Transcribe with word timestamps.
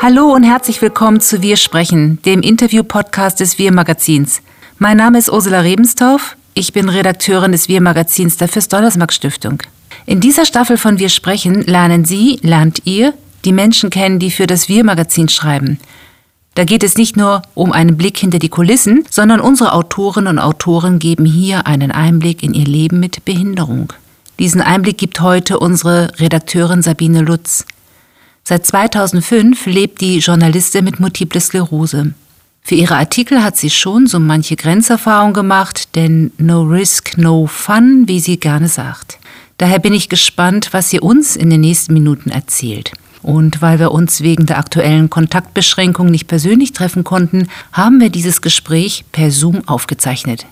Hallo 0.00 0.32
und 0.32 0.44
herzlich 0.44 0.80
willkommen 0.80 1.20
zu 1.20 1.42
Wir 1.42 1.56
sprechen, 1.56 2.22
dem 2.22 2.40
Interview-Podcast 2.40 3.40
des 3.40 3.58
Wir 3.58 3.72
Magazins. 3.72 4.42
Mein 4.78 4.96
Name 4.96 5.18
ist 5.18 5.28
Ursula 5.28 5.58
Rebenstorff. 5.58 6.36
Ich 6.54 6.72
bin 6.72 6.88
Redakteurin 6.88 7.50
des 7.50 7.68
Wir 7.68 7.80
Magazins 7.80 8.36
der 8.36 8.46
Fürst-Donnersmarck 8.46 9.12
Stiftung. 9.12 9.60
In 10.06 10.20
dieser 10.20 10.46
Staffel 10.46 10.76
von 10.76 11.00
Wir 11.00 11.08
sprechen 11.08 11.62
lernen 11.62 12.04
Sie, 12.04 12.38
lernt 12.42 12.82
ihr 12.84 13.12
die 13.44 13.52
Menschen 13.52 13.90
kennen, 13.90 14.20
die 14.20 14.30
für 14.30 14.46
das 14.46 14.68
Wir 14.68 14.84
Magazin 14.84 15.28
schreiben. 15.28 15.80
Da 16.54 16.62
geht 16.62 16.84
es 16.84 16.96
nicht 16.96 17.16
nur 17.16 17.42
um 17.54 17.72
einen 17.72 17.96
Blick 17.96 18.18
hinter 18.18 18.38
die 18.38 18.48
Kulissen, 18.48 19.04
sondern 19.10 19.40
unsere 19.40 19.72
Autorinnen 19.72 20.28
und 20.28 20.38
Autoren 20.38 21.00
geben 21.00 21.24
hier 21.24 21.66
einen 21.66 21.90
Einblick 21.90 22.44
in 22.44 22.54
ihr 22.54 22.66
Leben 22.66 23.00
mit 23.00 23.24
Behinderung. 23.24 23.92
Diesen 24.38 24.60
Einblick 24.60 24.98
gibt 24.98 25.20
heute 25.20 25.58
unsere 25.58 26.12
Redakteurin 26.20 26.82
Sabine 26.82 27.22
Lutz. 27.22 27.64
Seit 28.48 28.64
2005 28.64 29.66
lebt 29.66 30.00
die 30.00 30.20
Journalistin 30.20 30.82
mit 30.82 31.00
Multiple 31.00 31.38
Sklerose. 31.38 32.14
Für 32.62 32.76
ihre 32.76 32.96
Artikel 32.96 33.44
hat 33.44 33.58
sie 33.58 33.68
schon 33.68 34.06
so 34.06 34.18
manche 34.18 34.56
Grenzerfahrung 34.56 35.34
gemacht, 35.34 35.94
denn 35.96 36.32
no 36.38 36.62
risk, 36.62 37.18
no 37.18 37.46
fun, 37.46 38.04
wie 38.06 38.20
sie 38.20 38.40
gerne 38.40 38.68
sagt. 38.68 39.18
Daher 39.58 39.80
bin 39.80 39.92
ich 39.92 40.08
gespannt, 40.08 40.70
was 40.72 40.88
sie 40.88 40.98
uns 40.98 41.36
in 41.36 41.50
den 41.50 41.60
nächsten 41.60 41.92
Minuten 41.92 42.30
erzählt. 42.30 42.92
Und 43.20 43.60
weil 43.60 43.78
wir 43.80 43.92
uns 43.92 44.22
wegen 44.22 44.46
der 44.46 44.56
aktuellen 44.56 45.10
Kontaktbeschränkung 45.10 46.06
nicht 46.06 46.26
persönlich 46.26 46.72
treffen 46.72 47.04
konnten, 47.04 47.48
haben 47.72 48.00
wir 48.00 48.08
dieses 48.08 48.40
Gespräch 48.40 49.04
per 49.12 49.30
Zoom 49.30 49.68
aufgezeichnet. 49.68 50.46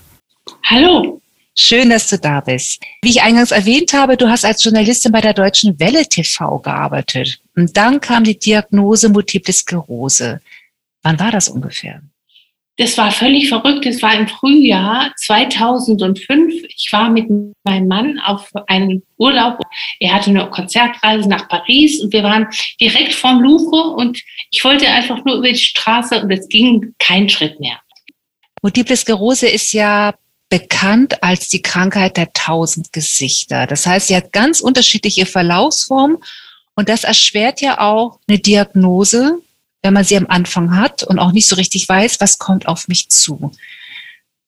Hallo. 0.65 1.23
Schön, 1.59 1.89
dass 1.89 2.09
du 2.09 2.19
da 2.19 2.41
bist. 2.41 2.83
Wie 3.01 3.11
ich 3.11 3.23
eingangs 3.23 3.51
erwähnt 3.51 3.95
habe, 3.95 4.19
du 4.19 4.29
hast 4.29 4.45
als 4.45 4.63
Journalistin 4.63 5.11
bei 5.11 5.23
der 5.23 5.33
Deutschen 5.33 5.81
Welle 5.81 6.07
TV 6.07 6.59
gearbeitet. 6.59 7.41
Und 7.57 7.75
dann 7.77 8.01
kam 8.01 8.25
die 8.25 8.39
Diagnose 8.39 9.09
Multiple 9.09 9.55
Sklerose. 9.55 10.41
Wann 11.03 11.19
war 11.19 11.31
das 11.31 11.49
ungefähr? 11.49 12.03
Das 12.77 12.99
war 12.99 13.11
völlig 13.11 13.49
verrückt. 13.49 13.87
Das 13.87 14.03
war 14.03 14.15
im 14.15 14.29
Frühjahr 14.29 15.11
2005. 15.17 16.65
Ich 16.69 16.93
war 16.93 17.09
mit 17.09 17.27
meinem 17.65 17.89
Mann 17.89 18.19
auf 18.19 18.51
einem 18.67 19.03
Urlaub. 19.17 19.59
Er 19.99 20.13
hatte 20.13 20.29
eine 20.29 20.51
Konzertreise 20.51 21.27
nach 21.27 21.49
Paris 21.49 22.03
und 22.03 22.13
wir 22.13 22.23
waren 22.23 22.49
direkt 22.79 23.15
vom 23.15 23.41
Louvre 23.41 23.95
und 23.97 24.21
ich 24.51 24.63
wollte 24.63 24.87
einfach 24.89 25.25
nur 25.25 25.37
über 25.37 25.49
die 25.49 25.57
Straße 25.57 26.21
und 26.21 26.31
es 26.31 26.47
ging 26.49 26.95
kein 26.99 27.31
Schritt 27.31 27.59
mehr. 27.61 27.81
Multiple 28.61 28.97
Sklerose 28.97 29.49
ist 29.49 29.73
ja 29.73 30.13
bekannt 30.49 31.23
als 31.23 31.49
die 31.49 31.63
Krankheit 31.63 32.17
der 32.17 32.33
tausend 32.33 32.93
Gesichter. 32.93 33.67
Das 33.67 33.87
heißt, 33.87 34.09
sie 34.09 34.17
hat 34.17 34.33
ganz 34.33 34.61
unterschiedliche 34.61 35.27
Verlaufsformen 35.27 36.19
und 36.75 36.89
das 36.89 37.05
erschwert 37.05 37.61
ja 37.61 37.81
auch 37.81 38.21
eine 38.29 38.39
Diagnose, 38.39 39.41
wenn 39.83 39.95
man 39.95 40.05
sie 40.05 40.17
am 40.17 40.27
Anfang 40.27 40.77
hat 40.77 41.03
und 41.03 41.19
auch 41.19 41.33
nicht 41.33 41.49
so 41.49 41.57
richtig 41.57 41.89
weiß, 41.89 42.21
was 42.21 42.39
kommt 42.39 42.69
auf 42.69 42.89
mich 42.89 43.09
zu. 43.09 43.53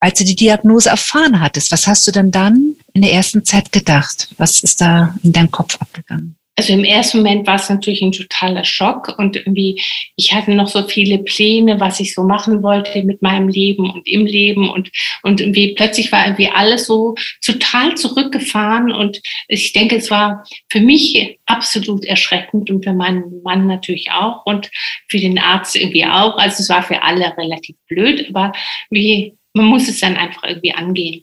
Als 0.00 0.18
du 0.18 0.24
die 0.24 0.36
Diagnose 0.36 0.90
erfahren 0.90 1.40
hattest, 1.40 1.72
was 1.72 1.86
hast 1.86 2.06
du 2.06 2.12
denn 2.12 2.30
dann 2.30 2.76
in 2.92 3.02
der 3.02 3.12
ersten 3.12 3.44
Zeit 3.44 3.72
gedacht? 3.72 4.28
Was 4.36 4.60
ist 4.60 4.80
da 4.80 5.16
in 5.22 5.32
deinem 5.32 5.50
Kopf 5.50 5.76
abgegangen? 5.80 6.37
Also 6.58 6.72
im 6.72 6.82
ersten 6.82 7.18
Moment 7.18 7.46
war 7.46 7.54
es 7.54 7.70
natürlich 7.70 8.02
ein 8.02 8.10
totaler 8.10 8.64
Schock 8.64 9.16
und 9.16 9.36
irgendwie, 9.36 9.80
ich 10.16 10.34
hatte 10.34 10.50
noch 10.50 10.66
so 10.66 10.82
viele 10.88 11.18
Pläne, 11.18 11.78
was 11.78 12.00
ich 12.00 12.14
so 12.14 12.24
machen 12.24 12.64
wollte 12.64 13.04
mit 13.04 13.22
meinem 13.22 13.48
Leben 13.48 13.88
und 13.88 14.08
im 14.08 14.26
Leben 14.26 14.68
und, 14.68 14.90
und 15.22 15.40
irgendwie 15.40 15.74
plötzlich 15.74 16.10
war 16.10 16.26
irgendwie 16.26 16.48
alles 16.48 16.86
so 16.86 17.14
total 17.46 17.94
zurückgefahren 17.94 18.90
und 18.90 19.22
ich 19.46 19.72
denke, 19.72 19.94
es 19.94 20.10
war 20.10 20.44
für 20.68 20.80
mich 20.80 21.38
absolut 21.46 22.04
erschreckend 22.04 22.70
und 22.70 22.82
für 22.82 22.92
meinen 22.92 23.40
Mann 23.44 23.68
natürlich 23.68 24.10
auch 24.10 24.44
und 24.44 24.68
für 25.06 25.18
den 25.18 25.38
Arzt 25.38 25.76
irgendwie 25.76 26.06
auch. 26.06 26.38
Also 26.38 26.64
es 26.64 26.68
war 26.68 26.82
für 26.82 27.04
alle 27.04 27.36
relativ 27.36 27.76
blöd, 27.86 28.26
aber 28.30 28.50
wie, 28.90 29.36
man 29.52 29.66
muss 29.66 29.88
es 29.88 30.00
dann 30.00 30.16
einfach 30.16 30.42
irgendwie 30.42 30.74
angehen. 30.74 31.22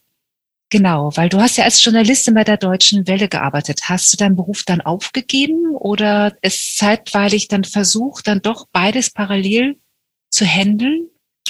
Genau, 0.72 1.16
weil 1.16 1.30
du 1.30 1.40
hast 1.40 1.58
ja 1.58 1.64
als 1.64 1.84
Journalistin 1.84 2.34
bei 2.34 2.44
der 2.44 2.58
Deutschen 2.58 3.08
Welle 3.08 3.28
gearbeitet. 3.30 3.82
Hast 3.84 4.12
du 4.12 4.18
deinen 4.18 4.36
Beruf 4.36 4.64
dann 4.64 4.82
aufgegeben 4.82 5.76
oder 5.76 6.36
es 6.42 6.76
zeitweilig 6.76 7.48
dann 7.48 7.64
versucht, 7.64 8.28
dann 8.28 8.42
doch 8.42 8.68
beides 8.72 9.12
parallel 9.12 9.80
zu 10.30 10.46
handeln? 10.46 11.10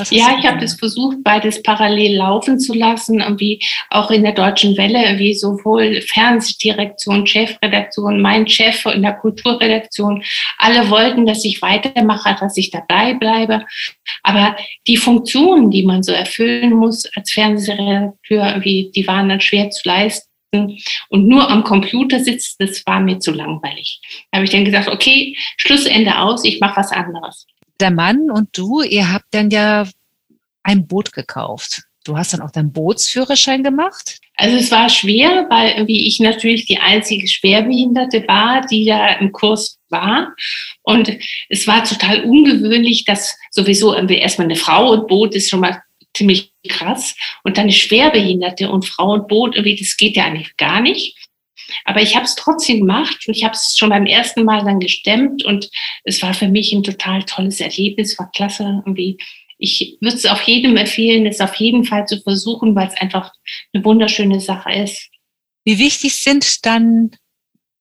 Ja, 0.10 0.36
ich 0.38 0.46
habe 0.46 0.60
das 0.60 0.74
versucht, 0.74 1.24
beides 1.24 1.64
parallel 1.64 2.18
laufen 2.18 2.60
zu 2.60 2.74
lassen, 2.74 3.22
irgendwie 3.22 3.64
auch 3.90 4.12
in 4.12 4.24
der 4.24 4.34
Deutschen 4.34 4.76
Welle, 4.76 5.18
wie 5.20 5.34
sowohl 5.34 6.02
Fernsehdirektion, 6.02 7.26
Chefredaktion, 7.26 8.22
mein 8.22 8.46
Chef 8.46 8.86
in 8.88 9.04
der 9.04 9.14
Kulturredaktion, 9.14 10.22
alle 10.58 10.90
wollten, 10.90 11.26
dass 11.26 11.46
ich 11.46 11.62
weitermache, 11.62 12.36
dass 12.38 12.58
ich 12.58 12.72
dabei 12.72 13.14
bleibe. 13.14 13.66
Aber 14.22 14.58
die 14.86 14.98
Funktionen, 14.98 15.72
die 15.72 15.84
man 15.84 16.04
so 16.04 16.12
erfüllen 16.12 16.74
muss 16.74 17.06
als 17.16 17.32
Fernsehredakteur, 17.32 18.48
irgendwie, 18.50 18.92
die 18.94 19.08
waren 19.08 19.30
dann 19.30 19.40
schwer 19.40 19.70
zu 19.70 19.88
leisten 19.88 20.28
und 21.08 21.28
nur 21.28 21.50
am 21.50 21.64
Computer 21.64 22.20
sitzt, 22.20 22.60
das 22.60 22.86
war 22.86 23.00
mir 23.00 23.20
zu 23.20 23.32
langweilig. 23.32 24.02
Da 24.32 24.38
habe 24.38 24.46
ich 24.46 24.52
dann 24.52 24.66
gesagt, 24.66 24.90
okay, 24.90 25.38
Schlussende 25.56 26.20
aus, 26.20 26.44
ich 26.44 26.60
mache 26.60 26.82
was 26.82 26.92
anderes 26.92 27.48
der 27.80 27.92
Mann 27.92 28.32
und 28.32 28.58
du, 28.58 28.82
ihr 28.82 29.12
habt 29.12 29.28
dann 29.32 29.50
ja 29.50 29.88
ein 30.64 30.88
Boot 30.88 31.14
gekauft. 31.14 31.84
Du 32.06 32.18
hast 32.18 32.34
dann 32.34 32.42
auch 32.42 32.52
deinen 32.52 32.72
Bootsführerschein 32.72 33.64
gemacht? 33.64 34.20
Also 34.36 34.58
es 34.58 34.70
war 34.70 34.90
schwer, 34.90 35.48
weil 35.50 35.88
wie 35.88 36.08
ich 36.08 36.20
natürlich 36.20 36.66
die 36.66 36.78
einzige 36.78 37.28
Schwerbehinderte 37.28 38.28
war, 38.28 38.62
die 38.66 38.86
da 38.86 39.16
im 39.16 39.32
Kurs 39.32 39.80
war. 39.90 40.36
Und 40.84 41.18
es 41.50 41.66
war 41.68 41.84
total 41.84 42.24
ungewöhnlich, 42.24 43.06
dass 43.06 43.36
sowieso 43.50 43.96
erstmal 43.96 44.46
eine 44.46 44.56
Frau 44.56 44.92
und 44.92 45.08
Boot 45.08 45.34
ist 45.34 45.50
schon 45.50 45.62
mal 45.62 45.82
ziemlich 46.16 46.52
krass. 46.68 47.16
Und 47.44 47.58
dann 47.58 47.64
eine 47.64 47.72
Schwerbehinderte 47.72 48.70
und 48.70 48.86
Frau 48.86 49.14
und 49.14 49.28
Boot, 49.28 49.56
irgendwie, 49.56 49.78
das 49.78 49.98
geht 49.98 50.16
ja 50.16 50.26
eigentlich 50.26 50.56
gar 50.58 50.82
nicht. 50.82 51.18
Aber 51.86 52.02
ich 52.02 52.16
habe 52.16 52.26
es 52.26 52.36
trotzdem 52.36 52.80
gemacht 52.80 53.28
und 53.28 53.36
ich 53.36 53.44
habe 53.44 53.54
es 53.54 53.76
schon 53.78 53.90
beim 53.90 54.06
ersten 54.06 54.44
Mal 54.44 54.64
dann 54.64 54.80
gestemmt 54.80 55.44
und 55.44 55.70
es 56.04 56.22
war 56.22 56.34
für 56.34 56.48
mich 56.48 56.72
ein 56.74 56.84
total 56.84 57.24
tolles 57.24 57.60
Erlebnis, 57.60 58.18
war 58.20 58.32
klasse 58.32 58.64
irgendwie. 58.64 59.18
Ich 59.58 59.98
würde 60.02 60.18
es 60.18 60.26
auf 60.26 60.42
jedem 60.42 60.76
empfehlen, 60.76 61.26
es 61.26 61.40
auf 61.40 61.56
jeden 61.56 61.86
Fall 61.86 62.06
zu 62.08 62.22
versuchen, 62.22 62.76
weil 62.76 62.88
es 62.88 62.98
einfach 62.98 63.32
eine 63.74 63.86
wunderschöne 63.86 64.42
Sache 64.42 64.74
ist. 64.74 65.10
Wie 65.64 65.80
wichtig 65.80 66.22
sind 66.22 66.66
dann 66.66 67.12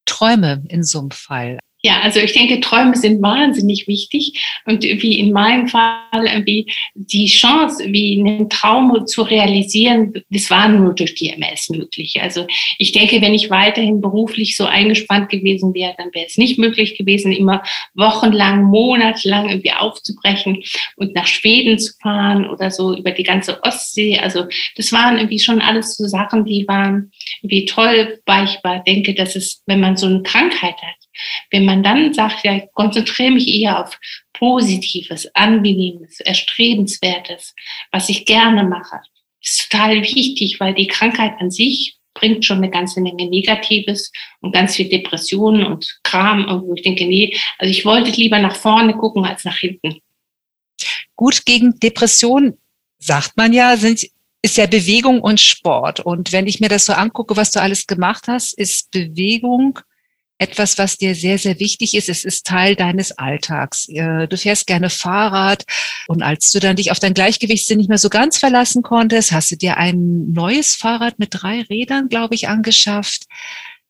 Träume 0.06 0.64
in 0.68 0.82
so 0.82 1.00
einem 1.00 1.10
Fall? 1.10 1.58
Ja, 1.86 2.00
also 2.00 2.18
ich 2.18 2.32
denke, 2.32 2.60
Träume 2.60 2.96
sind 2.96 3.20
wahnsinnig 3.20 3.86
wichtig 3.86 4.42
und 4.64 4.84
wie 4.84 5.18
in 5.18 5.32
meinem 5.32 5.68
Fall, 5.68 6.00
wie 6.46 6.72
die 6.94 7.26
Chance, 7.26 7.84
wie 7.88 8.18
einen 8.18 8.48
Traum 8.48 9.06
zu 9.06 9.20
realisieren, 9.20 10.14
das 10.30 10.48
war 10.48 10.66
nur 10.66 10.94
durch 10.94 11.14
die 11.14 11.28
MS 11.28 11.68
möglich. 11.68 12.22
Also 12.22 12.46
ich 12.78 12.92
denke, 12.92 13.20
wenn 13.20 13.34
ich 13.34 13.50
weiterhin 13.50 14.00
beruflich 14.00 14.56
so 14.56 14.64
eingespannt 14.64 15.28
gewesen 15.28 15.74
wäre, 15.74 15.94
dann 15.98 16.08
wäre 16.14 16.24
es 16.24 16.38
nicht 16.38 16.58
möglich 16.58 16.96
gewesen, 16.96 17.32
immer 17.32 17.62
wochenlang, 17.92 18.62
monatelang 18.62 19.50
irgendwie 19.50 19.72
aufzubrechen 19.72 20.64
und 20.96 21.14
nach 21.14 21.26
Schweden 21.26 21.78
zu 21.78 21.92
fahren 22.00 22.48
oder 22.48 22.70
so 22.70 22.96
über 22.96 23.10
die 23.10 23.24
ganze 23.24 23.62
Ostsee. 23.62 24.18
Also 24.18 24.46
das 24.76 24.90
waren 24.90 25.18
irgendwie 25.18 25.38
schon 25.38 25.60
alles 25.60 25.98
so 25.98 26.06
Sachen, 26.06 26.46
die 26.46 26.66
waren 26.66 27.12
irgendwie 27.42 27.66
toll, 27.66 28.20
weil 28.24 28.46
ich 28.46 28.58
denke, 28.86 29.12
dass 29.12 29.36
es, 29.36 29.62
wenn 29.66 29.80
man 29.80 29.98
so 29.98 30.06
eine 30.06 30.22
Krankheit 30.22 30.76
hat, 30.80 31.03
wenn 31.50 31.64
man 31.64 31.82
dann 31.82 32.12
sagt, 32.14 32.44
ja, 32.44 32.56
ich 32.56 32.64
konzentriere 32.72 33.32
mich 33.32 33.48
eher 33.48 33.84
auf 33.84 33.98
Positives, 34.32 35.28
Angenehmes, 35.34 36.20
Erstrebenswertes, 36.20 37.54
was 37.92 38.08
ich 38.08 38.26
gerne 38.26 38.64
mache, 38.64 39.00
ist 39.42 39.70
total 39.70 40.02
wichtig, 40.02 40.58
weil 40.58 40.74
die 40.74 40.86
Krankheit 40.86 41.34
an 41.38 41.50
sich 41.50 41.96
bringt 42.14 42.44
schon 42.44 42.58
eine 42.58 42.70
ganze 42.70 43.00
Menge 43.00 43.28
Negatives 43.28 44.12
und 44.40 44.52
ganz 44.52 44.76
viel 44.76 44.88
Depressionen 44.88 45.66
und 45.66 45.98
Kram. 46.04 46.46
Und 46.46 46.76
ich 46.76 46.84
denke, 46.84 47.04
nee, 47.06 47.36
also 47.58 47.70
ich 47.70 47.84
wollte 47.84 48.10
lieber 48.12 48.38
nach 48.38 48.56
vorne 48.56 48.94
gucken 48.94 49.24
als 49.24 49.44
nach 49.44 49.56
hinten. 49.56 49.98
Gut, 51.16 51.44
gegen 51.44 51.78
Depressionen, 51.78 52.58
sagt 52.98 53.36
man 53.36 53.52
ja, 53.52 53.76
sind, 53.76 54.06
ist 54.42 54.56
ja 54.56 54.66
Bewegung 54.66 55.20
und 55.20 55.40
Sport. 55.40 56.00
Und 56.00 56.32
wenn 56.32 56.46
ich 56.46 56.60
mir 56.60 56.68
das 56.68 56.86
so 56.86 56.92
angucke, 56.92 57.36
was 57.36 57.50
du 57.50 57.60
alles 57.60 57.86
gemacht 57.86 58.24
hast, 58.28 58.56
ist 58.56 58.90
Bewegung 58.90 59.78
etwas, 60.38 60.78
was 60.78 60.96
dir 60.96 61.14
sehr, 61.14 61.38
sehr 61.38 61.60
wichtig 61.60 61.94
ist. 61.94 62.08
Es 62.08 62.24
ist 62.24 62.46
Teil 62.46 62.74
deines 62.74 63.12
Alltags. 63.12 63.86
Du 63.86 64.36
fährst 64.36 64.66
gerne 64.66 64.90
Fahrrad 64.90 65.64
und 66.08 66.22
als 66.22 66.50
du 66.50 66.58
dann 66.58 66.76
dich 66.76 66.90
auf 66.90 66.98
dein 66.98 67.14
Gleichgewichtssinn 67.14 67.78
nicht 67.78 67.88
mehr 67.88 67.98
so 67.98 68.08
ganz 68.10 68.38
verlassen 68.38 68.82
konntest, 68.82 69.32
hast 69.32 69.50
du 69.52 69.56
dir 69.56 69.76
ein 69.76 70.32
neues 70.32 70.74
Fahrrad 70.74 71.18
mit 71.18 71.28
drei 71.30 71.62
Rädern, 71.62 72.08
glaube 72.08 72.34
ich, 72.34 72.48
angeschafft. 72.48 73.26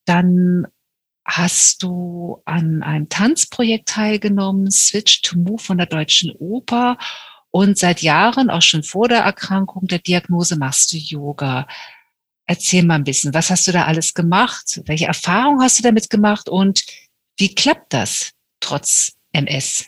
Dann 0.04 0.66
hast 1.24 1.82
du 1.82 2.42
an 2.44 2.82
einem 2.82 3.08
Tanzprojekt 3.08 3.88
teilgenommen, 3.88 4.70
Switch 4.70 5.22
to 5.22 5.38
Move 5.38 5.62
von 5.62 5.78
der 5.78 5.86
Deutschen 5.86 6.30
Oper. 6.32 6.98
Und 7.50 7.78
seit 7.78 8.02
Jahren, 8.02 8.50
auch 8.50 8.62
schon 8.62 8.82
vor 8.82 9.08
der 9.08 9.20
Erkrankung 9.20 9.86
der 9.86 10.00
Diagnose, 10.00 10.58
machst 10.58 10.92
du 10.92 10.98
Yoga. 10.98 11.66
Erzähl 12.46 12.84
mal 12.84 12.96
ein 12.96 13.04
bisschen, 13.04 13.32
was 13.32 13.50
hast 13.50 13.66
du 13.66 13.72
da 13.72 13.84
alles 13.84 14.12
gemacht? 14.12 14.80
Welche 14.86 15.06
Erfahrungen 15.06 15.62
hast 15.62 15.78
du 15.78 15.82
damit 15.82 16.10
gemacht 16.10 16.48
und 16.48 16.84
wie 17.38 17.54
klappt 17.54 17.92
das 17.92 18.32
trotz 18.60 19.12
MS? 19.32 19.86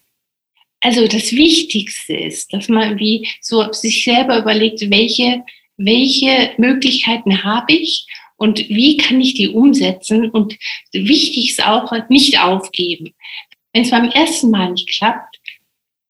Also 0.81 1.07
das 1.07 1.33
Wichtigste 1.33 2.15
ist, 2.15 2.53
dass 2.53 2.69
man 2.69 2.99
wie 2.99 3.29
so 3.41 3.73
sich 3.73 4.05
selber 4.05 4.39
überlegt, 4.39 4.91
welche, 4.91 5.43
welche 5.77 6.53
Möglichkeiten 6.59 7.45
habe 7.45 7.73
ich 7.73 8.07
und 8.37 8.69
wie 8.69 8.97
kann 8.97 9.21
ich 9.21 9.35
die 9.35 9.49
umsetzen 9.49 10.31
und 10.31 10.57
wichtig 10.93 11.51
ist 11.51 11.65
auch, 11.65 11.93
nicht 12.09 12.39
aufgeben. 12.39 13.15
Wenn 13.73 13.83
es 13.83 13.91
beim 13.91 14.11
ersten 14.11 14.51
Mal 14.51 14.73
nicht 14.73 14.89
klappt, 14.91 15.39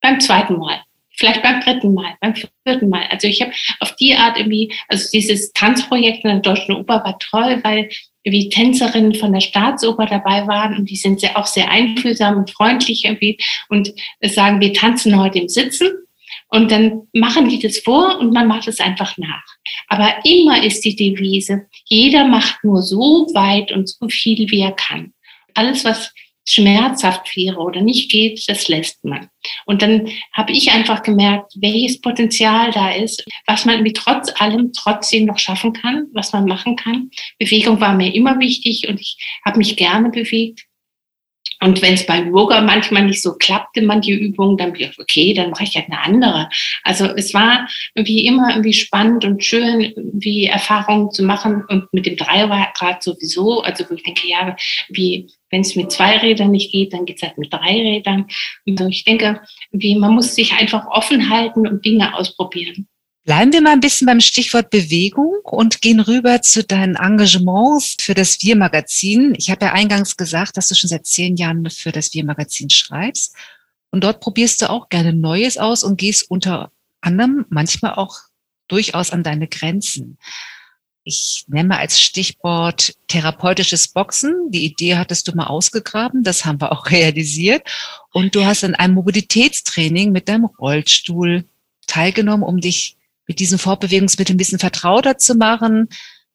beim 0.00 0.20
zweiten 0.20 0.56
Mal, 0.58 0.82
vielleicht 1.16 1.42
beim 1.42 1.60
dritten 1.60 1.94
Mal, 1.94 2.14
beim 2.20 2.34
vierten 2.34 2.88
Mal. 2.88 3.06
Also 3.10 3.26
ich 3.26 3.40
habe 3.40 3.52
auf 3.80 3.96
die 3.96 4.14
Art 4.14 4.38
irgendwie, 4.38 4.72
also 4.88 5.08
dieses 5.12 5.52
Tanzprojekt 5.52 6.24
in 6.24 6.30
der 6.30 6.40
Deutschen 6.40 6.74
Oper 6.74 7.02
war 7.04 7.18
toll, 7.18 7.60
weil 7.64 7.88
wie 8.24 8.48
Tänzerinnen 8.48 9.14
von 9.14 9.32
der 9.32 9.40
Staatsoper 9.40 10.06
dabei 10.06 10.46
waren 10.46 10.76
und 10.76 10.90
die 10.90 10.96
sind 10.96 11.20
sehr, 11.20 11.38
auch 11.38 11.46
sehr 11.46 11.70
einfühlsam 11.70 12.36
und 12.36 12.50
freundlich 12.50 13.04
irgendwie 13.04 13.38
und 13.68 13.92
sagen, 14.22 14.60
wir 14.60 14.72
tanzen 14.72 15.18
heute 15.18 15.38
im 15.38 15.48
Sitzen 15.48 15.88
und 16.48 16.70
dann 16.70 17.02
machen 17.12 17.48
die 17.48 17.58
das 17.58 17.78
vor 17.78 18.18
und 18.18 18.32
man 18.32 18.48
macht 18.48 18.68
es 18.68 18.80
einfach 18.80 19.16
nach. 19.16 19.44
Aber 19.88 20.14
immer 20.24 20.62
ist 20.62 20.84
die 20.84 20.96
Devise, 20.96 21.66
jeder 21.86 22.26
macht 22.26 22.62
nur 22.64 22.82
so 22.82 23.26
weit 23.32 23.72
und 23.72 23.88
so 23.88 24.08
viel, 24.08 24.50
wie 24.50 24.60
er 24.60 24.72
kann. 24.72 25.12
Alles, 25.54 25.84
was 25.84 26.12
schmerzhaft 26.48 27.37
wäre 27.37 27.58
oder 27.58 27.81
nicht 27.81 28.10
geht, 28.10 28.43
das 28.48 28.69
lässt 28.69 29.04
man. 29.04 29.28
Und 29.64 29.82
dann 29.82 30.08
habe 30.32 30.52
ich 30.52 30.70
einfach 30.72 31.02
gemerkt, 31.02 31.52
welches 31.56 32.00
Potenzial 32.00 32.70
da 32.70 32.93
ist, 32.93 33.25
was 33.46 33.64
man 33.64 33.82
mit 33.82 33.96
trotz 33.96 34.32
allem 34.40 34.72
trotzdem 34.72 35.26
noch 35.26 35.38
schaffen 35.38 35.72
kann, 35.72 36.06
was 36.12 36.32
man 36.32 36.46
machen 36.46 36.76
kann. 36.76 37.10
Bewegung 37.38 37.81
war 37.81 37.94
mir 37.94 38.14
immer 38.14 38.38
wichtig 38.38 38.88
und 38.88 39.00
ich 39.00 39.16
habe 39.44 39.58
mich 39.58 39.76
gerne 39.76 40.10
bewegt. 40.10 40.66
Und 41.60 41.81
wenn 41.81 41.94
es 41.94 42.04
beim 42.04 42.28
Yoga 42.28 42.60
manchmal 42.60 43.04
nicht 43.04 43.22
so 43.22 43.34
klappte, 43.34 43.81
manche 43.81 44.12
Übungen, 44.12 44.58
dann 44.58 44.72
bin 44.72 44.82
ich, 44.90 44.99
okay, 44.99 45.32
dann 45.32 45.50
mache 45.50 45.64
ich 45.64 45.75
halt 45.75 45.87
eine 45.87 46.00
andere. 46.00 46.50
Also 46.82 47.06
es 47.06 47.32
war 47.32 47.66
irgendwie 47.94 48.26
immer 48.26 48.50
irgendwie 48.50 48.75
spannend 48.75 49.25
und 49.25 49.42
schön, 49.42 49.94
wie 50.12 50.46
Erfahrungen 50.46 51.10
zu 51.10 51.22
machen 51.22 51.64
und 51.69 51.92
mit 51.92 52.04
dem 52.04 52.16
Dreirad 52.16 53.02
sowieso. 53.02 53.62
Also 53.62 53.88
wo 53.88 53.94
ich 53.94 54.02
denke, 54.02 54.28
ja, 54.28 54.54
wie 54.90 55.31
wenn 55.56 55.62
es 55.62 55.74
mit 55.74 55.90
zwei 55.90 56.18
Rädern 56.18 56.50
nicht 56.50 56.70
geht, 56.70 56.92
dann 56.92 57.06
geht 57.06 57.16
es 57.16 57.22
halt 57.22 57.38
mit 57.38 57.50
drei 57.50 57.80
Rädern. 57.80 58.26
Also 58.68 58.88
ich 58.88 59.04
denke, 59.04 59.40
man 59.72 60.14
muss 60.14 60.34
sich 60.34 60.52
einfach 60.52 60.86
offen 60.88 61.30
halten 61.30 61.66
und 61.66 61.82
Dinge 61.82 62.14
ausprobieren. 62.14 62.86
Bleiben 63.24 63.54
wir 63.54 63.62
mal 63.62 63.72
ein 63.72 63.80
bisschen 63.80 64.06
beim 64.06 64.20
Stichwort 64.20 64.68
Bewegung 64.68 65.38
und 65.44 65.80
gehen 65.80 66.00
rüber 66.00 66.42
zu 66.42 66.62
deinen 66.62 66.96
Engagements 66.96 67.96
für 67.98 68.12
das 68.12 68.42
Wir-Magazin. 68.42 69.34
Ich 69.38 69.50
habe 69.50 69.64
ja 69.64 69.72
eingangs 69.72 70.18
gesagt, 70.18 70.58
dass 70.58 70.68
du 70.68 70.74
schon 70.74 70.88
seit 70.88 71.06
zehn 71.06 71.36
Jahren 71.36 71.68
für 71.70 71.90
das 71.90 72.12
Wir-Magazin 72.12 72.68
schreibst. 72.68 73.34
Und 73.90 74.04
dort 74.04 74.20
probierst 74.20 74.60
du 74.60 74.68
auch 74.68 74.90
gerne 74.90 75.14
Neues 75.14 75.56
aus 75.56 75.82
und 75.82 75.96
gehst 75.96 76.30
unter 76.30 76.70
anderem 77.00 77.46
manchmal 77.48 77.94
auch 77.94 78.18
durchaus 78.68 79.10
an 79.10 79.22
deine 79.22 79.48
Grenzen. 79.48 80.18
Ich 81.08 81.44
nenne 81.46 81.78
als 81.78 82.00
Stichwort 82.00 82.94
therapeutisches 83.06 83.86
Boxen. 83.86 84.50
Die 84.50 84.64
Idee 84.64 84.96
hattest 84.96 85.28
du 85.28 85.36
mal 85.36 85.46
ausgegraben, 85.46 86.24
das 86.24 86.44
haben 86.44 86.60
wir 86.60 86.72
auch 86.72 86.86
realisiert. 86.90 87.62
Und 88.12 88.34
du 88.34 88.44
hast 88.44 88.64
in 88.64 88.74
einem 88.74 88.94
Mobilitätstraining 88.94 90.10
mit 90.10 90.28
deinem 90.28 90.46
Rollstuhl 90.46 91.44
teilgenommen, 91.86 92.42
um 92.42 92.60
dich 92.60 92.96
mit 93.28 93.38
diesen 93.38 93.56
Fortbewegungsmitteln 93.56 94.34
ein 94.34 94.38
bisschen 94.38 94.58
vertrauter 94.58 95.16
zu 95.16 95.36
machen, 95.36 95.90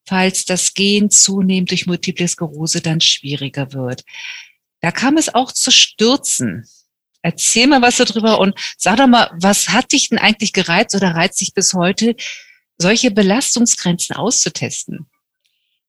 falls 0.06 0.46
das 0.46 0.74
Gehen 0.74 1.10
zunehmend 1.10 1.70
durch 1.72 1.86
Multiple 1.86 2.30
Sklerose 2.30 2.80
dann 2.80 3.02
schwieriger 3.02 3.74
wird. 3.74 4.06
Da 4.80 4.92
kam 4.92 5.18
es 5.18 5.36
auch 5.36 5.52
zu 5.52 5.70
Stürzen. 5.70 6.66
Erzähl 7.22 7.68
mal 7.68 7.82
was 7.82 7.98
darüber 7.98 8.40
und 8.40 8.58
sag 8.78 8.96
doch 8.96 9.08
mal, 9.08 9.32
was 9.36 9.68
hat 9.68 9.92
dich 9.92 10.08
denn 10.08 10.18
eigentlich 10.18 10.54
gereizt 10.54 10.96
oder 10.96 11.14
reizt 11.14 11.42
dich 11.42 11.54
bis 11.54 11.74
heute, 11.74 12.16
solche 12.78 13.12
Belastungsgrenzen 13.12 14.16
auszutesten? 14.16 15.08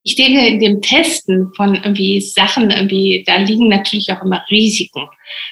Ich 0.04 0.16
denke, 0.16 0.46
in 0.46 0.58
dem 0.58 0.82
Testen 0.82 1.52
von 1.54 1.76
irgendwie 1.76 2.20
Sachen, 2.20 2.70
irgendwie, 2.70 3.22
da 3.26 3.36
liegen 3.36 3.68
natürlich 3.68 4.10
auch 4.12 4.22
immer 4.22 4.44
Risiken. 4.50 5.06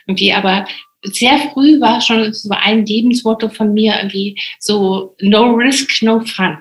Irgendwie, 0.07 0.33
aber 0.33 0.67
sehr 1.03 1.39
früh 1.53 1.81
war 1.81 2.01
schon 2.01 2.33
so 2.33 2.51
ein 2.51 2.85
Lebensmotto 2.85 3.49
von 3.49 3.73
mir 3.73 3.97
irgendwie 3.97 4.39
so 4.59 5.15
no 5.21 5.53
risk, 5.53 6.03
no 6.03 6.21
fun. 6.21 6.59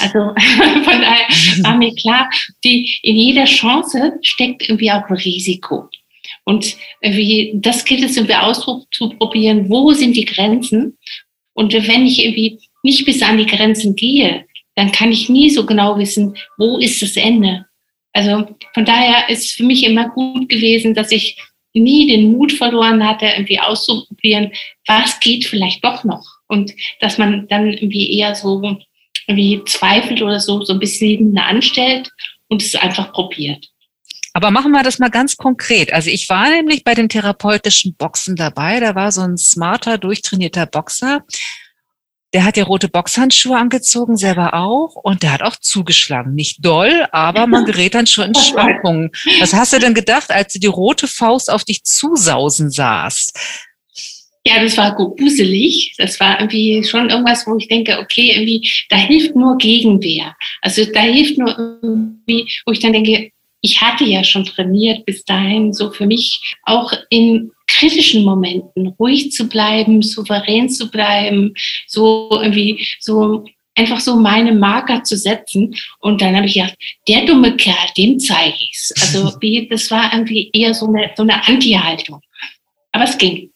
Also 0.00 0.18
von 0.84 1.00
daher 1.00 1.28
war 1.62 1.76
mir 1.76 1.94
klar, 1.94 2.28
die, 2.64 2.98
in 3.02 3.16
jeder 3.16 3.44
Chance 3.44 4.14
steckt 4.22 4.68
irgendwie 4.68 4.90
auch 4.90 5.08
ein 5.08 5.16
Risiko. 5.16 5.88
Und 6.44 6.76
irgendwie, 7.00 7.52
das 7.56 7.84
gilt 7.84 8.04
es 8.04 8.16
irgendwie 8.16 8.36
auszuprobieren, 8.36 9.68
wo 9.68 9.92
sind 9.92 10.16
die 10.16 10.24
Grenzen? 10.24 10.96
Und 11.52 11.72
wenn 11.72 12.06
ich 12.06 12.24
irgendwie 12.24 12.58
nicht 12.86 13.04
bis 13.04 13.20
an 13.20 13.36
die 13.36 13.46
Grenzen 13.46 13.94
gehe, 13.94 14.46
dann 14.76 14.92
kann 14.92 15.12
ich 15.12 15.28
nie 15.28 15.50
so 15.50 15.66
genau 15.66 15.98
wissen, 15.98 16.36
wo 16.56 16.78
ist 16.78 17.02
das 17.02 17.16
Ende. 17.16 17.66
Also 18.12 18.48
von 18.72 18.84
daher 18.84 19.28
ist 19.28 19.44
es 19.44 19.50
für 19.50 19.64
mich 19.64 19.84
immer 19.84 20.08
gut 20.08 20.48
gewesen, 20.48 20.94
dass 20.94 21.12
ich 21.12 21.36
nie 21.74 22.06
den 22.06 22.32
Mut 22.32 22.52
verloren 22.52 23.06
hatte, 23.06 23.26
irgendwie 23.26 23.60
auszuprobieren, 23.60 24.52
was 24.86 25.20
geht 25.20 25.44
vielleicht 25.44 25.84
doch 25.84 26.04
noch. 26.04 26.24
Und 26.48 26.72
dass 27.00 27.18
man 27.18 27.46
dann 27.48 27.70
irgendwie 27.70 28.18
eher 28.18 28.34
so 28.34 28.62
irgendwie 29.28 29.62
zweifelt 29.66 30.22
oder 30.22 30.40
so, 30.40 30.64
so 30.64 30.72
ein 30.72 30.78
bisschen 30.78 31.36
anstellt 31.36 32.10
und 32.48 32.62
es 32.62 32.74
einfach 32.74 33.12
probiert. 33.12 33.68
Aber 34.32 34.50
machen 34.50 34.72
wir 34.72 34.82
das 34.82 34.98
mal 34.98 35.10
ganz 35.10 35.36
konkret. 35.36 35.92
Also 35.92 36.10
ich 36.10 36.28
war 36.28 36.50
nämlich 36.50 36.84
bei 36.84 36.94
dem 36.94 37.08
therapeutischen 37.08 37.94
Boxen 37.96 38.36
dabei. 38.36 38.80
Da 38.80 38.94
war 38.94 39.10
so 39.10 39.22
ein 39.22 39.38
smarter, 39.38 39.98
durchtrainierter 39.98 40.66
Boxer, 40.66 41.24
der 42.36 42.44
hat 42.44 42.58
ja 42.58 42.64
rote 42.64 42.88
Boxhandschuhe 42.88 43.56
angezogen, 43.56 44.18
selber 44.18 44.52
auch, 44.52 44.94
und 44.94 45.22
der 45.22 45.32
hat 45.32 45.42
auch 45.42 45.56
zugeschlagen. 45.56 46.34
Nicht 46.34 46.62
doll, 46.62 47.06
aber 47.10 47.46
man 47.46 47.64
gerät 47.64 47.94
dann 47.94 48.06
schon 48.06 48.26
in 48.26 48.34
Schwankungen. 48.34 49.10
Was 49.40 49.54
hast 49.54 49.72
du 49.72 49.78
denn 49.78 49.94
gedacht, 49.94 50.30
als 50.30 50.52
du 50.52 50.58
die 50.58 50.66
rote 50.66 51.08
Faust 51.08 51.50
auf 51.50 51.64
dich 51.64 51.84
zusausen 51.84 52.70
sahst? 52.70 53.38
Ja, 54.44 54.62
das 54.62 54.76
war 54.76 54.94
gruselig. 54.94 55.94
Das 55.96 56.20
war 56.20 56.38
irgendwie 56.38 56.84
schon 56.84 57.08
irgendwas, 57.08 57.46
wo 57.46 57.56
ich 57.56 57.68
denke, 57.68 57.98
okay, 58.00 58.32
irgendwie, 58.34 58.70
da 58.90 58.96
hilft 58.96 59.34
nur 59.34 59.56
Gegenwehr. 59.56 60.36
Also 60.60 60.84
da 60.84 61.00
hilft 61.00 61.38
nur 61.38 61.58
irgendwie, 61.58 62.52
wo 62.66 62.72
ich 62.72 62.80
dann 62.80 62.92
denke, 62.92 63.30
ich 63.60 63.80
hatte 63.80 64.04
ja 64.04 64.22
schon 64.22 64.44
trainiert 64.44 65.04
bis 65.06 65.24
dahin, 65.24 65.72
so 65.72 65.90
für 65.90 66.06
mich 66.06 66.54
auch 66.64 66.92
in 67.10 67.50
kritischen 67.66 68.24
Momenten 68.24 68.88
ruhig 68.98 69.32
zu 69.32 69.48
bleiben, 69.48 70.02
souverän 70.02 70.68
zu 70.68 70.90
bleiben, 70.90 71.54
so 71.86 72.28
irgendwie 72.30 72.86
so 73.00 73.44
einfach 73.74 74.00
so 74.00 74.16
meine 74.16 74.52
Marker 74.52 75.02
zu 75.04 75.16
setzen. 75.16 75.74
Und 76.00 76.20
dann 76.20 76.34
habe 76.34 76.46
ich 76.46 76.54
gedacht, 76.54 76.76
der 77.08 77.26
dumme 77.26 77.56
Kerl, 77.56 77.88
dem 77.96 78.18
zeige 78.18 78.56
ich's. 78.58 78.92
Also 79.00 79.36
wie, 79.40 79.68
das 79.68 79.90
war 79.90 80.12
irgendwie 80.12 80.50
eher 80.52 80.74
so 80.74 80.86
eine, 80.86 81.10
so 81.16 81.22
eine 81.22 81.46
Anti-Haltung. 81.46 82.20
Aber 82.92 83.04
es 83.04 83.18
ging. 83.18 83.50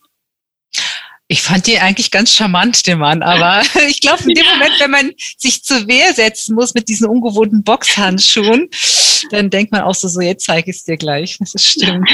Ich 1.33 1.43
fand 1.43 1.69
die 1.69 1.79
eigentlich 1.79 2.11
ganz 2.11 2.33
charmant, 2.33 2.89
den 2.89 2.99
Mann, 2.99 3.23
aber 3.23 3.63
ich 3.89 4.01
glaube, 4.01 4.25
in 4.25 4.35
dem. 4.35 4.45
Moment, 4.47 4.73
wenn 4.81 4.91
man 4.91 5.13
sich 5.39 5.63
zur 5.63 5.87
Wehr 5.87 6.13
setzen 6.13 6.57
muss 6.57 6.75
mit 6.75 6.89
diesen 6.89 7.07
ungewohnten 7.07 7.63
Boxhandschuhen, 7.63 8.69
dann 9.31 9.49
denkt 9.49 9.71
man 9.71 9.83
auch 9.83 9.95
so, 9.95 10.09
so 10.09 10.21
jetzt 10.21 10.47
zeige 10.47 10.73
ich 10.73 10.79
es 10.79 10.85
dir 10.85 10.97
gleich. 10.97 11.39
Das 11.39 11.55
ist 11.55 11.69
stimmt. 11.69 12.11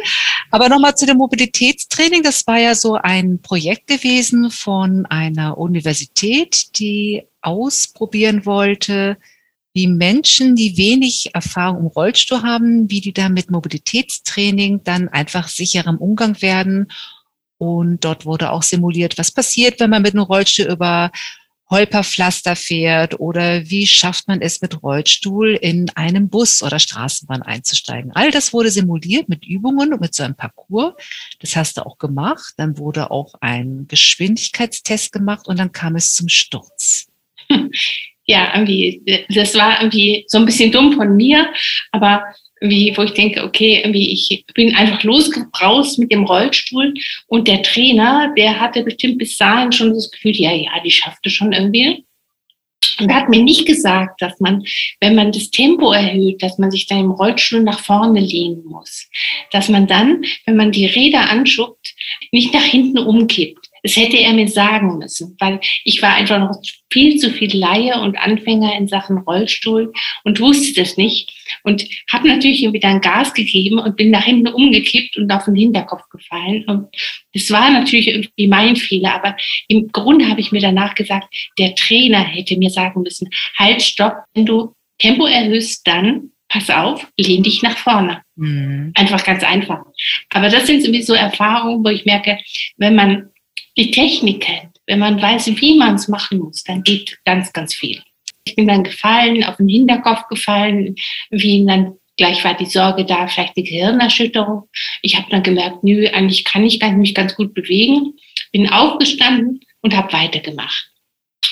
Aber 0.50 0.68
nochmal 0.68 0.94
zu 0.94 1.06
dem 1.06 1.16
Mobilitätstraining. 1.16 2.22
Das 2.22 2.46
war 2.46 2.58
ja 2.58 2.74
so 2.74 2.96
ein 2.96 3.40
Projekt 3.40 3.86
gewesen 3.86 4.50
von 4.50 5.06
einer 5.06 5.56
Universität, 5.56 6.78
die 6.78 7.22
ausprobieren 7.40 8.44
wollte, 8.44 9.16
wie 9.72 9.86
Menschen, 9.86 10.56
die 10.56 10.76
wenig 10.76 11.30
Erfahrung 11.32 11.80
im 11.80 11.86
Rollstuhl 11.86 12.42
haben, 12.42 12.90
wie 12.90 13.00
die 13.00 13.14
da 13.14 13.30
mit 13.30 13.50
Mobilitätstraining 13.50 14.82
dann 14.84 15.08
einfach 15.08 15.48
sicherem 15.48 15.96
Umgang 15.96 16.42
werden 16.42 16.88
und 17.58 18.04
dort 18.04 18.24
wurde 18.24 18.52
auch 18.52 18.62
simuliert, 18.62 19.18
was 19.18 19.32
passiert, 19.32 19.80
wenn 19.80 19.90
man 19.90 20.02
mit 20.02 20.14
einem 20.14 20.24
Rollstuhl 20.24 20.66
über 20.66 21.10
Holperpflaster 21.70 22.56
fährt 22.56 23.20
oder 23.20 23.68
wie 23.68 23.86
schafft 23.86 24.26
man 24.26 24.40
es 24.40 24.62
mit 24.62 24.82
Rollstuhl 24.82 25.50
in 25.50 25.90
einem 25.90 26.30
Bus 26.30 26.62
oder 26.62 26.78
Straßenbahn 26.78 27.42
einzusteigen. 27.42 28.12
All 28.12 28.30
das 28.30 28.52
wurde 28.52 28.70
simuliert 28.70 29.28
mit 29.28 29.44
Übungen 29.44 29.92
und 29.92 30.00
mit 30.00 30.14
so 30.14 30.22
einem 30.22 30.34
Parcours. 30.34 30.94
Das 31.40 31.56
hast 31.56 31.76
du 31.76 31.84
auch 31.84 31.98
gemacht. 31.98 32.54
Dann 32.56 32.78
wurde 32.78 33.10
auch 33.10 33.34
ein 33.40 33.86
Geschwindigkeitstest 33.86 35.12
gemacht 35.12 35.46
und 35.46 35.58
dann 35.58 35.72
kam 35.72 35.96
es 35.96 36.14
zum 36.14 36.28
Sturz. 36.28 37.06
Ja, 38.30 38.52
irgendwie, 38.54 39.24
das 39.30 39.54
war 39.54 39.80
irgendwie 39.80 40.26
so 40.28 40.36
ein 40.36 40.44
bisschen 40.44 40.70
dumm 40.70 40.92
von 40.92 41.16
mir, 41.16 41.50
aber 41.92 42.24
wie, 42.60 42.92
wo 42.96 43.02
ich 43.02 43.12
denke, 43.12 43.44
okay, 43.44 43.80
irgendwie 43.82 44.12
ich 44.12 44.44
bin 44.54 44.74
einfach 44.74 45.02
losgebraust 45.02 45.98
mit 45.98 46.12
dem 46.12 46.24
Rollstuhl 46.24 46.94
und 47.26 47.48
der 47.48 47.62
Trainer, 47.62 48.32
der 48.36 48.60
hatte 48.60 48.82
bestimmt 48.82 49.18
bis 49.18 49.36
dahin 49.36 49.72
schon 49.72 49.94
das 49.94 50.10
Gefühl, 50.10 50.36
ja, 50.36 50.52
ja, 50.52 50.70
die 50.84 50.90
schaffte 50.90 51.30
schon 51.30 51.52
irgendwie. 51.52 52.04
Und 53.00 53.10
er 53.10 53.16
hat 53.16 53.28
mir 53.28 53.42
nicht 53.42 53.66
gesagt, 53.66 54.22
dass 54.22 54.38
man, 54.40 54.64
wenn 55.00 55.14
man 55.14 55.32
das 55.32 55.50
Tempo 55.50 55.92
erhöht, 55.92 56.42
dass 56.42 56.58
man 56.58 56.70
sich 56.70 56.86
dann 56.86 57.00
im 57.00 57.10
Rollstuhl 57.10 57.62
nach 57.62 57.80
vorne 57.80 58.20
lehnen 58.20 58.64
muss. 58.64 59.08
Dass 59.52 59.68
man 59.68 59.86
dann, 59.86 60.24
wenn 60.46 60.56
man 60.56 60.72
die 60.72 60.86
Räder 60.86 61.28
anschubt, 61.30 61.94
nicht 62.32 62.52
nach 62.54 62.64
hinten 62.64 62.98
umkippt. 62.98 63.67
Das 63.82 63.96
hätte 63.96 64.16
er 64.16 64.32
mir 64.32 64.48
sagen 64.48 64.98
müssen, 64.98 65.36
weil 65.38 65.60
ich 65.84 66.02
war 66.02 66.14
einfach 66.14 66.38
noch 66.38 66.60
viel 66.90 67.18
zu 67.18 67.30
viel 67.30 67.56
Laie 67.56 68.00
und 68.00 68.18
Anfänger 68.18 68.76
in 68.76 68.88
Sachen 68.88 69.18
Rollstuhl 69.18 69.92
und 70.24 70.40
wusste 70.40 70.80
das 70.80 70.96
nicht 70.96 71.32
und 71.62 71.86
habe 72.10 72.28
natürlich 72.28 72.62
irgendwie 72.62 72.80
dann 72.80 73.00
Gas 73.00 73.34
gegeben 73.34 73.78
und 73.78 73.96
bin 73.96 74.10
nach 74.10 74.24
hinten 74.24 74.48
umgekippt 74.48 75.16
und 75.16 75.30
auf 75.30 75.44
den 75.44 75.54
Hinterkopf 75.54 76.08
gefallen. 76.10 76.64
Und 76.66 76.88
das 77.34 77.50
war 77.50 77.70
natürlich 77.70 78.08
irgendwie 78.08 78.46
mein 78.46 78.76
Fehler, 78.76 79.14
aber 79.14 79.36
im 79.68 79.88
Grunde 79.88 80.28
habe 80.28 80.40
ich 80.40 80.52
mir 80.52 80.60
danach 80.60 80.94
gesagt, 80.94 81.32
der 81.58 81.74
Trainer 81.74 82.24
hätte 82.24 82.56
mir 82.56 82.70
sagen 82.70 83.02
müssen, 83.02 83.28
halt, 83.56 83.82
stopp, 83.82 84.24
wenn 84.34 84.46
du 84.46 84.72
Tempo 84.98 85.26
erhöhst, 85.26 85.86
dann 85.86 86.30
pass 86.48 86.70
auf, 86.70 87.06
lehn 87.18 87.42
dich 87.42 87.62
nach 87.62 87.76
vorne. 87.76 88.22
Mhm. 88.36 88.92
Einfach 88.94 89.22
ganz 89.24 89.44
einfach. 89.44 89.84
Aber 90.30 90.48
das 90.48 90.66
sind 90.66 90.82
sowieso 90.82 91.14
Erfahrungen, 91.14 91.84
wo 91.84 91.88
ich 91.90 92.06
merke, 92.06 92.38
wenn 92.78 92.94
man 92.94 93.30
die 93.78 93.90
Technik 93.90 94.40
kennt, 94.40 94.76
wenn 94.86 94.98
man 94.98 95.20
weiß, 95.20 95.46
wie 95.60 95.78
man 95.78 95.94
es 95.94 96.08
machen 96.08 96.38
muss, 96.38 96.64
dann 96.64 96.82
geht 96.82 97.18
ganz, 97.24 97.52
ganz 97.52 97.74
viel. 97.74 98.02
Ich 98.44 98.56
bin 98.56 98.66
dann 98.66 98.82
gefallen, 98.82 99.44
auf 99.44 99.56
den 99.56 99.68
Hinterkopf 99.68 100.26
gefallen, 100.28 100.96
wie 101.30 101.64
dann 101.64 101.94
gleich 102.16 102.44
war 102.44 102.54
die 102.54 102.66
Sorge 102.66 103.04
da, 103.04 103.28
vielleicht 103.28 103.56
eine 103.56 103.64
Gehirnerschütterung. 103.64 104.64
Ich 105.02 105.16
habe 105.16 105.30
dann 105.30 105.42
gemerkt, 105.42 105.84
nö, 105.84 106.08
eigentlich 106.08 106.44
kann 106.44 106.64
ich 106.64 106.80
mich 106.80 107.14
ganz 107.14 107.36
gut 107.36 107.54
bewegen. 107.54 108.14
Bin 108.52 108.68
aufgestanden 108.68 109.60
und 109.80 109.96
habe 109.96 110.12
weitergemacht. 110.12 110.90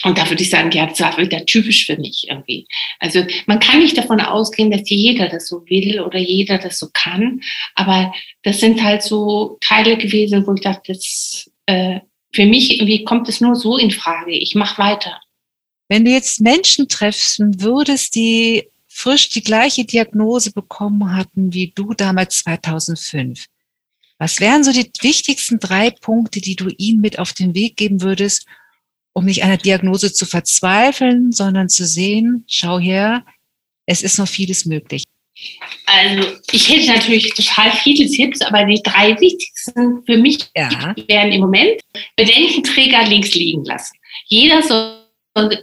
Und 0.03 0.19
da 0.19 0.29
würde 0.29 0.43
ich 0.43 0.51
sagen, 0.51 0.71
ja, 0.73 0.87
das 0.87 1.01
war 1.01 1.17
wieder 1.19 1.45
typisch 1.47 1.87
für 1.87 1.97
mich 1.97 2.27
irgendwie. 2.29 2.67
Also 2.99 3.25
man 3.47 3.61
kann 3.61 3.81
nicht 3.81 3.97
davon 3.97 4.21
ausgehen, 4.21 4.71
dass 4.71 4.89
jeder 4.91 5.29
das 5.29 5.49
so 5.49 5.63
will 5.67 6.01
oder 6.01 6.19
jeder 6.19 6.59
das 6.59 6.79
so 6.79 6.89
kann. 6.93 7.41
Aber 7.75 8.13
das 8.43 8.61
sind 8.61 8.83
halt 8.83 9.03
so 9.03 9.59
Teile 9.61 9.97
gewesen, 9.97 10.47
wo 10.47 10.55
ich 10.55 10.61
dachte, 10.61 10.93
das 10.93 11.51
äh, 11.67 12.01
für 12.37 12.47
mich 12.47 12.79
irgendwie 12.79 13.03
kommt 13.03 13.29
es 13.31 13.41
nur 13.41 13.57
so 13.57 13.79
in 13.79 13.91
Frage. 13.91 14.33
Ich 14.33 14.55
mache 14.55 14.79
weiter. 14.81 15.21
Wenn 15.89 16.05
du 16.05 16.11
jetzt 16.11 16.41
Menschen 16.41 16.87
treffen 16.87 17.63
würdest, 17.63 18.15
die 18.15 18.69
frisch 18.87 19.31
die 19.31 19.43
gleiche 19.43 19.85
Diagnose 19.85 20.53
bekommen 20.53 21.17
hatten 21.17 21.55
wie 21.55 21.73
du 21.75 21.95
damals 21.95 22.39
2005, 22.41 23.47
was 24.19 24.41
wären 24.41 24.65
so 24.65 24.73
die 24.73 24.91
wichtigsten 25.01 25.59
drei 25.59 25.91
Punkte, 25.91 26.41
die 26.41 26.57
du 26.57 26.69
ihnen 26.77 27.01
mit 27.01 27.19
auf 27.19 27.33
den 27.33 27.55
Weg 27.55 27.77
geben 27.77 28.03
würdest, 28.03 28.47
um 29.15 29.25
nicht 29.25 29.43
einer 29.43 29.57
Diagnose 29.57 30.13
zu 30.13 30.27
verzweifeln, 30.27 31.33
sondern 31.33 31.71
zu 31.71 31.87
sehen, 31.87 32.45
schau 32.47 32.79
her, 32.79 33.25
es 33.87 34.03
ist 34.03 34.19
noch 34.19 34.29
vieles 34.29 34.67
möglich. 34.67 35.05
Also 35.87 36.29
ich 36.51 36.69
hätte 36.69 36.93
natürlich 36.93 37.35
total 37.35 37.71
viele 37.73 38.09
Tipps, 38.09 38.41
aber 38.43 38.65
die 38.65 38.81
drei 38.83 39.19
wichtigsten 39.21 40.03
für 40.05 40.17
mich 40.17 40.39
ja. 40.57 40.95
wären 41.09 41.33
im 41.33 41.43
Moment 41.43 41.81
Bedenkenträger 42.17 43.05
links 43.05 43.35
liegen 43.35 43.65
lassen. 43.65 43.97
Jeder 44.27 44.63
soll 44.63 45.03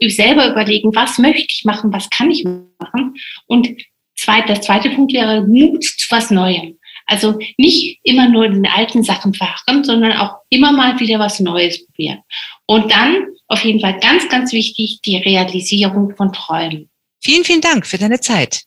selber 0.07 0.51
überlegen, 0.51 0.95
was 0.95 1.17
möchte 1.17 1.47
ich 1.49 1.65
machen, 1.65 1.91
was 1.91 2.09
kann 2.09 2.29
ich 2.29 2.43
machen. 2.43 3.15
Und 3.47 3.69
zweit, 4.15 4.47
der 4.47 4.61
zweite 4.61 4.91
Punkt 4.91 5.13
wäre 5.13 5.45
Mut 5.45 5.83
zu 5.83 6.07
was 6.11 6.29
Neuem. 6.29 6.77
Also 7.05 7.37
nicht 7.57 7.99
immer 8.03 8.29
nur 8.29 8.45
in 8.45 8.53
den 8.53 8.67
alten 8.67 9.03
Sachen 9.03 9.33
fahren, 9.33 9.83
sondern 9.83 10.13
auch 10.13 10.37
immer 10.49 10.71
mal 10.71 10.99
wieder 10.99 11.19
was 11.19 11.39
Neues 11.39 11.85
probieren. 11.85 12.19
Und 12.65 12.91
dann 12.91 13.27
auf 13.47 13.63
jeden 13.65 13.81
Fall 13.81 13.99
ganz, 13.99 14.29
ganz 14.29 14.53
wichtig, 14.53 14.99
die 15.03 15.17
Realisierung 15.17 16.15
von 16.15 16.31
Träumen. 16.31 16.89
Vielen, 17.21 17.43
vielen 17.43 17.61
Dank 17.61 17.85
für 17.85 17.97
deine 17.97 18.19
Zeit. 18.21 18.63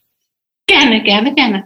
Gerne, 0.67 1.03
gerne, 1.03 1.35
gerne. 1.35 1.65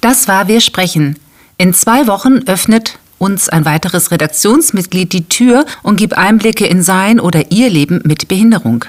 Das 0.00 0.28
war 0.28 0.46
Wir 0.48 0.60
sprechen. 0.60 1.18
In 1.58 1.74
zwei 1.74 2.06
Wochen 2.06 2.44
öffnet 2.46 2.98
uns 3.18 3.48
ein 3.48 3.64
weiteres 3.64 4.10
Redaktionsmitglied 4.10 5.12
die 5.12 5.28
Tür 5.28 5.64
und 5.82 5.96
gibt 5.96 6.16
Einblicke 6.16 6.66
in 6.66 6.82
sein 6.82 7.18
oder 7.18 7.50
ihr 7.50 7.70
Leben 7.70 8.02
mit 8.04 8.28
Behinderung. 8.28 8.84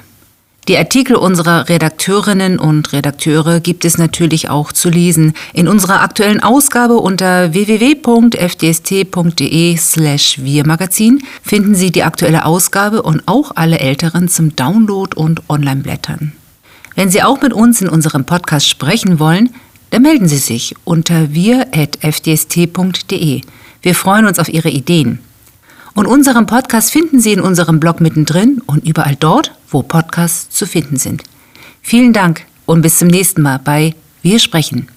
Die 0.68 0.78
Artikel 0.78 1.16
unserer 1.16 1.70
Redakteurinnen 1.70 2.60
und 2.60 2.92
Redakteure 2.92 3.62
gibt 3.62 3.86
es 3.86 3.98
natürlich 3.98 4.50
auch 4.50 4.74
zu 4.74 4.90
lesen. 4.90 5.34
In 5.54 5.70
unserer 5.70 6.02
aktuellen 6.02 6.44
Ausgabe 6.44 6.98
unter 6.98 7.54
www.fdst.de 7.54 8.38
slash 9.78 10.44
wirmagazin 10.44 11.24
finden 11.42 11.74
Sie 11.74 11.92
die 11.92 12.04
aktuelle 12.04 12.44
Ausgabe 12.44 13.02
und 13.02 13.24
auch 13.28 13.54
alle 13.56 13.80
älteren 13.80 14.28
zum 14.28 14.58
Download 14.58 15.16
und 15.16 15.50
Online-Blättern. 15.50 16.34
Wenn 16.98 17.10
Sie 17.12 17.22
auch 17.22 17.42
mit 17.44 17.54
uns 17.54 17.80
in 17.80 17.88
unserem 17.90 18.26
Podcast 18.26 18.68
sprechen 18.68 19.20
wollen, 19.20 19.52
dann 19.92 20.02
melden 20.02 20.28
Sie 20.28 20.40
sich 20.40 20.74
unter 20.84 21.32
wir.fdst.de. 21.32 21.92
Wir 23.84 23.96
freuen 23.96 24.26
uns 24.26 24.40
auf 24.40 24.50
Ihre 24.50 24.70
Ideen. 24.70 25.20
Und 25.94 26.08
unseren 26.08 26.48
Podcast 26.48 26.92
finden 26.92 27.20
Sie 27.20 27.34
in 27.34 27.40
unserem 27.40 27.80
Blog 27.80 28.02
mittendrin 28.02 28.64
und 28.66 28.84
überall 28.84 29.16
dort, 29.16 29.52
wo 29.70 29.84
Podcasts 29.84 30.50
zu 30.50 30.66
finden 30.66 30.98
sind. 30.98 31.22
Vielen 31.84 32.14
Dank 32.14 32.42
und 32.66 32.82
bis 32.82 32.98
zum 32.98 33.10
nächsten 33.10 33.44
Mal 33.44 33.60
bei 33.64 33.94
Wir 34.24 34.40
sprechen. 34.40 34.88